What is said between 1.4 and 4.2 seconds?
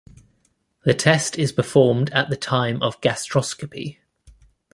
performed at the time of gastroscopy.